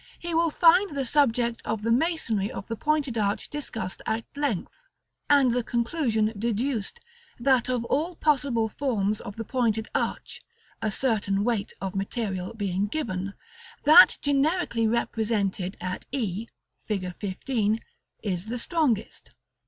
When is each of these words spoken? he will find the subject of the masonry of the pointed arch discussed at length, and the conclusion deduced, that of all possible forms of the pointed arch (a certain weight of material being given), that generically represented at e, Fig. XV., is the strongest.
he 0.17 0.33
will 0.33 0.49
find 0.49 0.95
the 0.95 1.05
subject 1.05 1.61
of 1.63 1.83
the 1.83 1.91
masonry 1.91 2.51
of 2.51 2.67
the 2.67 2.75
pointed 2.75 3.19
arch 3.19 3.47
discussed 3.51 4.01
at 4.07 4.25
length, 4.35 4.81
and 5.29 5.51
the 5.53 5.61
conclusion 5.63 6.33
deduced, 6.39 6.99
that 7.39 7.69
of 7.69 7.85
all 7.85 8.15
possible 8.15 8.67
forms 8.67 9.21
of 9.21 9.35
the 9.35 9.43
pointed 9.45 9.87
arch 9.93 10.41
(a 10.81 10.89
certain 10.89 11.43
weight 11.43 11.71
of 11.79 11.93
material 11.95 12.51
being 12.55 12.87
given), 12.87 13.35
that 13.83 14.17
generically 14.23 14.87
represented 14.87 15.77
at 15.79 16.07
e, 16.11 16.47
Fig. 16.87 17.13
XV., 17.23 17.77
is 18.23 18.47
the 18.47 18.57
strongest. 18.57 19.33